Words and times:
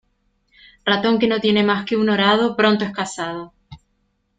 Ratón 0.83 1.19
que 1.19 1.27
no 1.27 1.39
tiene 1.39 1.61
más 1.63 1.85
que 1.85 1.95
un 1.95 2.09
horado, 2.09 2.55
pronto 2.55 2.83
es 2.83 2.91
cazado. 2.91 3.53